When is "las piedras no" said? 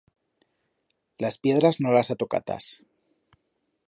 1.19-1.91